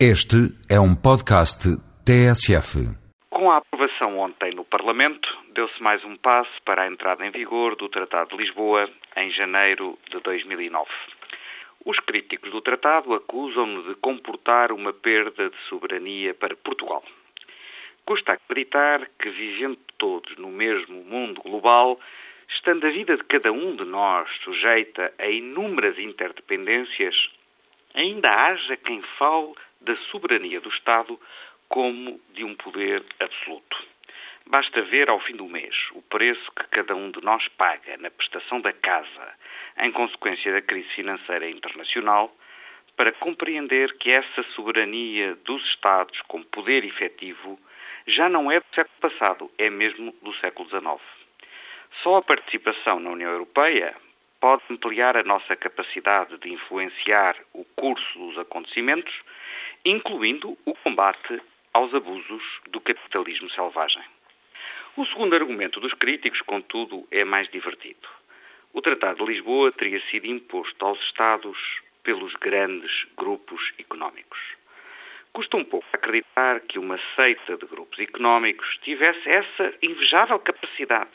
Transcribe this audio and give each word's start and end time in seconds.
Este 0.00 0.50
é 0.68 0.80
um 0.80 0.92
podcast 0.92 1.68
TSF. 2.04 2.82
Com 3.30 3.48
a 3.48 3.58
aprovação 3.58 4.18
ontem 4.18 4.52
no 4.52 4.64
Parlamento, 4.64 5.28
deu-se 5.54 5.80
mais 5.80 6.04
um 6.04 6.16
passo 6.16 6.50
para 6.64 6.82
a 6.82 6.88
entrada 6.88 7.24
em 7.24 7.30
vigor 7.30 7.76
do 7.76 7.88
Tratado 7.88 8.30
de 8.30 8.42
Lisboa 8.42 8.90
em 9.16 9.30
janeiro 9.30 9.96
de 10.10 10.18
2009. 10.18 10.90
Os 11.84 11.96
críticos 12.00 12.50
do 12.50 12.60
tratado 12.60 13.14
acusam-no 13.14 13.84
de 13.84 13.94
comportar 14.00 14.72
uma 14.72 14.92
perda 14.92 15.48
de 15.48 15.56
soberania 15.68 16.34
para 16.34 16.56
Portugal. 16.56 17.04
Custa 18.04 18.32
acreditar 18.32 19.08
que, 19.16 19.30
vivendo 19.30 19.78
todos 19.96 20.36
no 20.38 20.48
mesmo 20.48 21.04
mundo 21.04 21.40
global, 21.40 22.00
estando 22.48 22.84
a 22.84 22.90
vida 22.90 23.16
de 23.16 23.22
cada 23.22 23.52
um 23.52 23.76
de 23.76 23.84
nós 23.84 24.28
sujeita 24.42 25.14
a 25.20 25.28
inúmeras 25.28 25.96
interdependências, 26.00 27.14
ainda 27.94 28.28
haja 28.28 28.76
quem 28.76 29.00
fale 29.16 29.54
da 29.84 29.96
soberania 30.10 30.60
do 30.60 30.68
Estado 30.68 31.18
como 31.68 32.20
de 32.32 32.44
um 32.44 32.54
poder 32.54 33.04
absoluto. 33.20 33.76
Basta 34.46 34.82
ver 34.82 35.08
ao 35.08 35.20
fim 35.20 35.36
do 35.36 35.48
mês 35.48 35.74
o 35.92 36.02
preço 36.02 36.52
que 36.52 36.66
cada 36.68 36.94
um 36.94 37.10
de 37.10 37.22
nós 37.22 37.46
paga 37.56 37.96
na 37.96 38.10
prestação 38.10 38.60
da 38.60 38.72
casa 38.72 39.34
em 39.78 39.90
consequência 39.90 40.52
da 40.52 40.60
crise 40.60 40.88
financeira 40.90 41.48
internacional 41.48 42.34
para 42.96 43.12
compreender 43.12 43.96
que 43.98 44.10
essa 44.10 44.42
soberania 44.54 45.34
dos 45.44 45.64
Estados 45.68 46.20
como 46.28 46.44
poder 46.46 46.84
efetivo 46.84 47.58
já 48.06 48.28
não 48.28 48.50
é 48.52 48.60
do 48.60 48.66
século 48.74 48.96
passado, 49.00 49.50
é 49.58 49.70
mesmo 49.70 50.14
do 50.22 50.34
século 50.34 50.68
XIX. 50.68 51.00
Só 52.02 52.16
a 52.16 52.22
participação 52.22 53.00
na 53.00 53.10
União 53.10 53.30
Europeia 53.30 53.94
pode 54.40 54.62
ampliar 54.68 55.16
a 55.16 55.22
nossa 55.22 55.56
capacidade 55.56 56.36
de 56.38 56.52
influenciar 56.52 57.34
o 57.54 57.64
curso 57.76 58.18
dos 58.18 58.38
acontecimentos 58.38 59.14
incluindo 59.84 60.56
o 60.64 60.74
combate 60.76 61.42
aos 61.74 61.92
abusos 61.92 62.42
do 62.70 62.80
capitalismo 62.80 63.50
selvagem. 63.50 64.02
O 64.96 65.04
segundo 65.04 65.34
argumento 65.34 65.78
dos 65.78 65.92
críticos, 65.92 66.40
contudo, 66.42 67.06
é 67.10 67.22
mais 67.22 67.48
divertido. 67.50 68.08
O 68.72 68.80
Tratado 68.80 69.24
de 69.24 69.32
Lisboa 69.32 69.70
teria 69.72 70.00
sido 70.10 70.26
imposto 70.26 70.86
aos 70.86 70.98
Estados 71.00 71.58
pelos 72.02 72.32
grandes 72.36 72.90
grupos 73.16 73.60
económicos. 73.78 74.38
Custa 75.34 75.56
um 75.58 75.64
pouco 75.64 75.86
acreditar 75.92 76.60
que 76.60 76.78
uma 76.78 76.98
seita 77.14 77.56
de 77.56 77.66
grupos 77.66 77.98
económicos 77.98 78.78
tivesse 78.82 79.28
essa 79.28 79.74
invejável 79.82 80.38
capacidade 80.38 81.10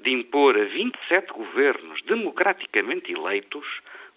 de 0.00 0.10
impor 0.10 0.58
a 0.58 0.64
27 0.64 1.32
governos 1.32 2.02
democraticamente 2.02 3.12
eleitos 3.12 3.66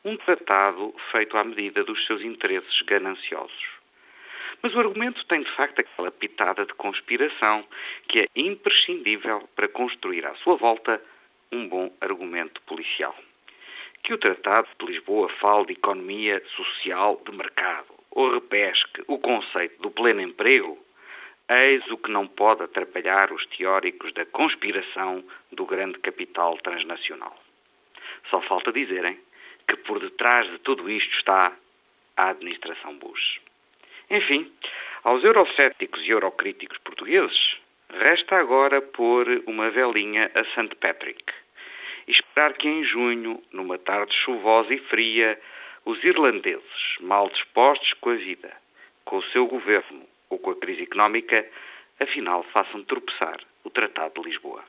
um 0.04 0.18
tratado 0.18 0.94
feito 1.12 1.38
à 1.38 1.44
medida 1.44 1.84
dos 1.84 2.06
seus 2.08 2.22
interesses 2.22 2.82
gananciosos. 2.82 3.85
Mas 4.66 4.74
o 4.74 4.80
argumento 4.80 5.24
tem 5.28 5.44
de 5.44 5.52
facto 5.52 5.80
aquela 5.80 6.10
pitada 6.10 6.66
de 6.66 6.74
conspiração 6.74 7.64
que 8.08 8.22
é 8.22 8.28
imprescindível 8.36 9.48
para 9.56 9.68
construir 9.68 10.26
à 10.26 10.34
sua 10.38 10.56
volta 10.56 11.00
um 11.52 11.70
bom 11.70 11.96
argumento 12.02 12.60
policial. 12.64 13.16
Que 14.02 14.16
o 14.16 14.18
Tratado 14.18 14.68
de 14.80 14.88
Lisboa 14.88 15.30
fale 15.40 15.68
de 15.68 15.74
economia 15.74 16.44
social 16.56 17.22
de 17.24 17.38
mercado 17.38 17.94
ou 18.10 18.34
repesque 18.34 19.04
o 19.06 19.20
conceito 19.20 19.80
do 19.84 19.92
pleno 19.92 20.22
emprego, 20.22 20.84
eis 21.48 21.86
o 21.92 21.98
que 22.00 22.10
não 22.10 22.26
pode 22.28 22.64
atrapalhar 22.64 23.32
os 23.32 23.46
teóricos 23.56 24.12
da 24.14 24.26
conspiração 24.26 25.24
do 25.52 25.68
grande 25.68 26.00
capital 26.00 26.58
transnacional. 26.58 27.38
Só 28.32 28.42
falta 28.42 28.74
dizerem 28.74 29.20
que 29.68 29.78
por 29.78 30.00
detrás 30.00 30.50
de 30.50 30.58
tudo 30.58 30.90
isto 30.90 31.16
está 31.18 31.56
a 32.18 32.30
administração 32.30 32.98
Bush. 32.98 33.46
Enfim, 34.10 34.52
aos 35.04 35.24
eurocéticos 35.24 36.02
e 36.06 36.12
eurocríticos 36.12 36.78
portugueses, 36.80 37.58
resta 37.90 38.38
agora 38.38 38.82
pôr 38.82 39.44
uma 39.48 39.70
velinha 39.70 40.32
a 40.34 40.44
St. 40.44 40.76
Patrick 40.76 41.24
e 42.08 42.12
esperar 42.12 42.54
que 42.54 42.68
em 42.68 42.84
junho, 42.84 43.42
numa 43.52 43.78
tarde 43.78 44.14
chuvosa 44.24 44.74
e 44.74 44.80
fria, 44.80 45.40
os 45.86 46.04
irlandeses, 46.04 46.98
mal 47.00 47.30
dispostos 47.30 47.94
com 47.94 48.10
a 48.12 48.16
vida, 48.16 48.52
com 49.04 49.18
o 49.18 49.24
seu 49.26 49.48
governo 49.48 50.04
ou 50.30 50.40
com 50.40 50.52
a 50.52 50.56
crise 50.56 50.84
económica, 50.84 51.48
afinal 52.00 52.44
façam 52.52 52.84
tropeçar 52.84 53.40
o 53.64 53.70
Tratado 53.70 54.22
de 54.22 54.30
Lisboa. 54.30 54.64